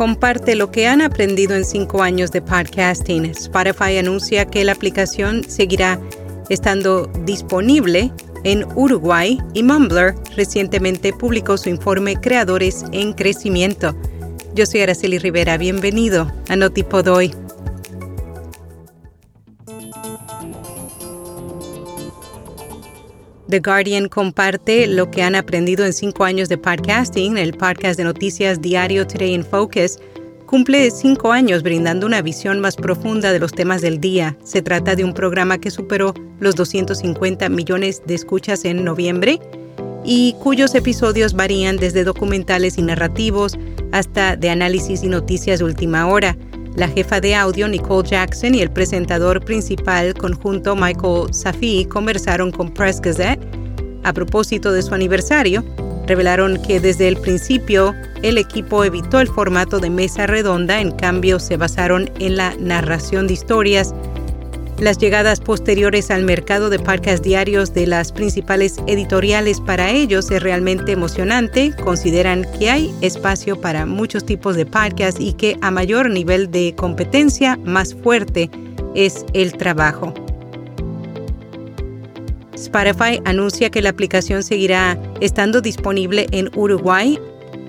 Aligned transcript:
comparte 0.00 0.54
lo 0.54 0.70
que 0.70 0.86
han 0.86 1.02
aprendido 1.02 1.54
en 1.54 1.62
cinco 1.62 2.02
años 2.02 2.32
de 2.32 2.40
podcasting. 2.40 3.26
Spotify 3.26 3.98
anuncia 3.98 4.46
que 4.46 4.64
la 4.64 4.72
aplicación 4.72 5.44
seguirá 5.44 6.00
estando 6.48 7.04
disponible 7.26 8.10
en 8.44 8.64
Uruguay 8.76 9.38
y 9.52 9.62
Mumbler 9.62 10.14
recientemente 10.34 11.12
publicó 11.12 11.58
su 11.58 11.68
informe 11.68 12.16
Creadores 12.16 12.82
en 12.92 13.12
Crecimiento. 13.12 13.94
Yo 14.54 14.64
soy 14.64 14.80
Araceli 14.80 15.18
Rivera, 15.18 15.58
bienvenido 15.58 16.32
a 16.48 16.56
Notipod 16.56 17.06
hoy. 17.08 17.34
The 23.48 23.60
Guardian 23.60 24.08
comparte 24.08 24.86
lo 24.86 25.10
que 25.10 25.22
han 25.22 25.34
aprendido 25.34 25.84
en 25.84 25.92
cinco 25.92 26.24
años 26.24 26.48
de 26.48 26.58
podcasting. 26.58 27.36
El 27.38 27.54
podcast 27.54 27.96
de 27.96 28.04
noticias 28.04 28.60
diario 28.60 29.06
Today 29.06 29.34
in 29.34 29.44
Focus 29.44 29.98
cumple 30.46 30.90
cinco 30.90 31.32
años 31.32 31.62
brindando 31.62 32.06
una 32.06 32.22
visión 32.22 32.60
más 32.60 32.76
profunda 32.76 33.32
de 33.32 33.38
los 33.38 33.52
temas 33.52 33.82
del 33.82 34.00
día. 34.00 34.36
Se 34.44 34.62
trata 34.62 34.94
de 34.94 35.04
un 35.04 35.14
programa 35.14 35.58
que 35.58 35.70
superó 35.70 36.14
los 36.38 36.54
250 36.56 37.48
millones 37.48 38.02
de 38.06 38.14
escuchas 38.14 38.64
en 38.64 38.84
noviembre 38.84 39.40
y 40.04 40.34
cuyos 40.40 40.74
episodios 40.74 41.34
varían 41.34 41.76
desde 41.76 42.04
documentales 42.04 42.78
y 42.78 42.82
narrativos 42.82 43.58
hasta 43.92 44.36
de 44.36 44.50
análisis 44.50 45.02
y 45.02 45.08
noticias 45.08 45.58
de 45.58 45.64
última 45.64 46.06
hora. 46.06 46.36
La 46.76 46.88
jefa 46.88 47.20
de 47.20 47.34
audio 47.34 47.68
Nicole 47.68 48.08
Jackson 48.08 48.54
y 48.54 48.60
el 48.60 48.70
presentador 48.70 49.44
principal 49.44 50.14
conjunto 50.14 50.76
Michael 50.76 51.34
Safi 51.34 51.84
conversaron 51.86 52.52
con 52.52 52.72
Press 52.72 53.00
Gazette 53.00 53.44
a 54.04 54.12
propósito 54.12 54.72
de 54.72 54.82
su 54.82 54.94
aniversario. 54.94 55.64
Revelaron 56.06 56.62
que 56.62 56.80
desde 56.80 57.08
el 57.08 57.16
principio 57.16 57.94
el 58.22 58.38
equipo 58.38 58.84
evitó 58.84 59.20
el 59.20 59.28
formato 59.28 59.80
de 59.80 59.90
mesa 59.90 60.26
redonda, 60.26 60.80
en 60.80 60.92
cambio 60.92 61.40
se 61.40 61.56
basaron 61.56 62.08
en 62.18 62.36
la 62.36 62.54
narración 62.58 63.26
de 63.26 63.34
historias 63.34 63.92
las 64.80 64.96
llegadas 64.96 65.40
posteriores 65.40 66.10
al 66.10 66.24
mercado 66.24 66.70
de 66.70 66.78
podcast 66.78 67.22
diarios 67.22 67.74
de 67.74 67.86
las 67.86 68.12
principales 68.12 68.76
editoriales 68.86 69.60
para 69.60 69.90
ellos 69.90 70.30
es 70.30 70.42
realmente 70.42 70.92
emocionante. 70.92 71.74
Consideran 71.84 72.46
que 72.58 72.70
hay 72.70 72.94
espacio 73.02 73.60
para 73.60 73.84
muchos 73.84 74.24
tipos 74.24 74.56
de 74.56 74.64
podcast 74.64 75.20
y 75.20 75.34
que 75.34 75.58
a 75.60 75.70
mayor 75.70 76.08
nivel 76.08 76.50
de 76.50 76.74
competencia, 76.76 77.58
más 77.64 77.94
fuerte 77.94 78.50
es 78.94 79.26
el 79.34 79.52
trabajo. 79.52 80.14
Spotify 82.54 83.20
anuncia 83.24 83.70
que 83.70 83.82
la 83.82 83.90
aplicación 83.90 84.42
seguirá 84.42 84.98
estando 85.20 85.60
disponible 85.60 86.26
en 86.30 86.50
Uruguay 86.56 87.18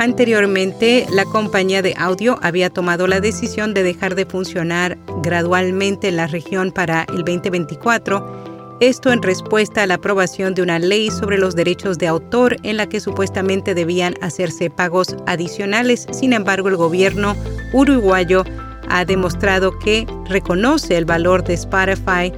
Anteriormente, 0.00 1.06
la 1.12 1.26
compañía 1.26 1.82
de 1.82 1.94
audio 1.98 2.38
había 2.40 2.70
tomado 2.70 3.06
la 3.06 3.20
decisión 3.20 3.74
de 3.74 3.82
dejar 3.82 4.14
de 4.14 4.24
funcionar 4.24 4.96
gradualmente 5.22 6.08
en 6.08 6.16
la 6.16 6.26
región 6.26 6.72
para 6.72 7.04
el 7.12 7.18
2024, 7.18 8.78
esto 8.80 9.12
en 9.12 9.20
respuesta 9.20 9.82
a 9.82 9.86
la 9.86 9.96
aprobación 9.96 10.54
de 10.54 10.62
una 10.62 10.78
ley 10.78 11.10
sobre 11.10 11.36
los 11.36 11.54
derechos 11.54 11.98
de 11.98 12.06
autor 12.06 12.56
en 12.62 12.78
la 12.78 12.88
que 12.88 12.98
supuestamente 12.98 13.74
debían 13.74 14.14
hacerse 14.22 14.70
pagos 14.70 15.14
adicionales. 15.26 16.06
Sin 16.12 16.32
embargo, 16.32 16.70
el 16.70 16.76
gobierno 16.76 17.36
uruguayo 17.74 18.44
ha 18.88 19.04
demostrado 19.04 19.78
que 19.80 20.06
reconoce 20.30 20.96
el 20.96 21.04
valor 21.04 21.44
de 21.44 21.52
Spotify 21.52 22.32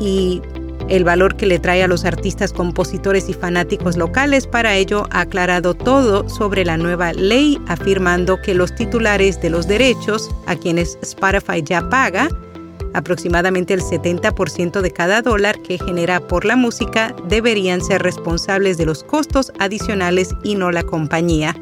y 0.00 0.40
el 0.92 1.04
valor 1.04 1.36
que 1.36 1.46
le 1.46 1.58
trae 1.58 1.82
a 1.82 1.88
los 1.88 2.04
artistas, 2.04 2.52
compositores 2.52 3.30
y 3.30 3.32
fanáticos 3.32 3.96
locales. 3.96 4.46
Para 4.46 4.76
ello 4.76 5.08
ha 5.10 5.20
aclarado 5.20 5.72
todo 5.72 6.28
sobre 6.28 6.66
la 6.66 6.76
nueva 6.76 7.14
ley, 7.14 7.58
afirmando 7.66 8.40
que 8.42 8.54
los 8.54 8.74
titulares 8.74 9.40
de 9.40 9.48
los 9.48 9.66
derechos, 9.66 10.30
a 10.46 10.54
quienes 10.54 10.98
Spotify 11.00 11.62
ya 11.64 11.88
paga, 11.88 12.28
aproximadamente 12.92 13.72
el 13.72 13.80
70% 13.80 14.82
de 14.82 14.90
cada 14.90 15.22
dólar 15.22 15.62
que 15.62 15.78
genera 15.78 16.20
por 16.20 16.44
la 16.44 16.56
música, 16.56 17.16
deberían 17.26 17.80
ser 17.80 18.02
responsables 18.02 18.76
de 18.76 18.84
los 18.84 19.02
costos 19.02 19.50
adicionales 19.58 20.34
y 20.44 20.56
no 20.56 20.70
la 20.72 20.82
compañía. 20.82 21.56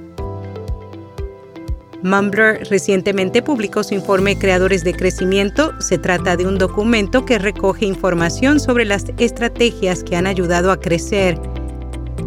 Mumbler 2.03 2.67
recientemente 2.69 3.43
publicó 3.43 3.85
su 3.85 3.95
informe 3.95 4.39
Creadores 4.39 4.85
de 4.85 4.95
Crecimiento. 4.95 5.73
Se 5.81 5.99
trata 5.99 6.37
de 6.37 6.47
un 6.47 6.57
documento 6.57 7.25
que 7.25 7.39
recoge 7.39 7.85
información 7.85 8.59
sobre 8.59 8.85
las 8.85 9.07
estrategias 9.19 10.03
que 10.03 10.17
han 10.17 10.27
ayudado 10.27 10.73
a 10.73 10.81
crecer 10.81 11.39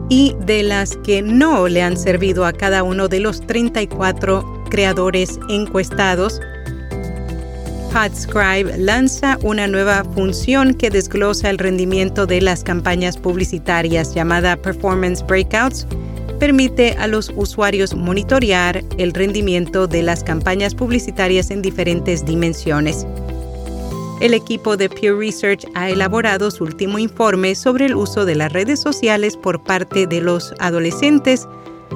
y 0.10 0.36
de 0.46 0.64
las 0.64 0.98
que 0.98 1.22
no 1.22 1.68
le 1.68 1.82
han 1.82 1.98
servido 1.98 2.46
a 2.46 2.54
cada 2.54 2.84
uno 2.84 3.08
de 3.08 3.20
los 3.20 3.42
34 3.42 4.64
creadores 4.70 5.40
encuestados. 5.50 6.40
PodScribe 7.92 8.78
lanza 8.78 9.38
una 9.44 9.68
nueva 9.68 10.04
función 10.04 10.74
que 10.74 10.90
desglosa 10.90 11.50
el 11.50 11.58
rendimiento 11.58 12.26
de 12.26 12.42
las 12.42 12.64
campañas 12.64 13.18
publicitarias 13.18 14.14
llamada 14.14 14.56
Performance 14.56 15.24
Breakouts 15.26 15.88
permite 16.44 16.92
a 17.00 17.08
los 17.08 17.32
usuarios 17.38 17.96
monitorear 17.96 18.84
el 18.98 19.14
rendimiento 19.14 19.88
de 19.88 20.04
las 20.04 20.26
campañas 20.26 20.76
publicitarias 20.76 21.52
en 21.52 21.62
diferentes 21.62 22.26
dimensiones. 22.26 23.08
El 24.20 24.34
equipo 24.34 24.76
de 24.76 24.90
Pew 24.90 25.18
Research 25.18 25.66
ha 25.74 25.90
elaborado 25.90 26.52
su 26.52 26.66
último 26.66 27.00
informe 27.00 27.56
sobre 27.56 27.86
el 27.86 27.96
uso 27.96 28.26
de 28.26 28.36
las 28.36 28.52
redes 28.52 28.82
sociales 28.82 29.38
por 29.38 29.64
parte 29.64 30.06
de 30.06 30.20
los 30.20 30.54
adolescentes 30.60 31.48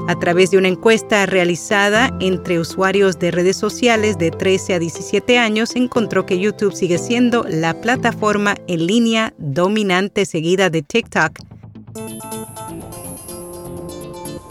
a 0.07 0.17
través 0.17 0.51
de 0.51 0.59
una 0.59 0.69
encuesta 0.69 1.25
realizada 1.25 2.15
entre 2.21 2.57
usuarios 2.57 3.19
de 3.19 3.31
redes 3.31 3.57
sociales 3.57 4.17
de 4.17 4.31
13 4.31 4.75
a 4.75 4.79
17 4.79 5.39
años, 5.39 5.75
encontró 5.75 6.25
que 6.25 6.39
YouTube 6.39 6.73
sigue 6.73 6.99
siendo 6.99 7.45
la 7.49 7.81
plataforma 7.81 8.55
en 8.67 8.87
línea 8.87 9.33
dominante 9.39 10.25
seguida 10.25 10.69
de 10.69 10.83
TikTok 10.83 11.56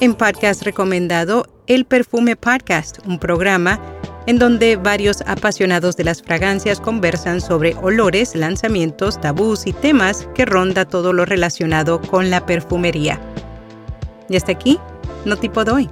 en 0.00 0.14
podcast 0.14 0.62
recomendado 0.62 1.46
El 1.66 1.84
Perfume 1.84 2.36
Podcast, 2.36 2.98
un 3.06 3.18
programa 3.18 3.80
en 4.26 4.38
donde 4.38 4.76
varios 4.76 5.22
apasionados 5.22 5.96
de 5.96 6.04
las 6.04 6.22
fragancias 6.22 6.80
conversan 6.80 7.40
sobre 7.40 7.74
olores, 7.76 8.34
lanzamientos, 8.34 9.20
tabús 9.20 9.66
y 9.66 9.72
temas 9.72 10.28
que 10.34 10.44
ronda 10.44 10.84
todo 10.84 11.12
lo 11.12 11.24
relacionado 11.24 12.00
con 12.00 12.30
la 12.30 12.44
perfumería. 12.44 13.20
Y 14.28 14.36
hasta 14.36 14.52
aquí, 14.52 14.78
no 15.24 15.36
tipo 15.36 15.64
doy. 15.64 15.88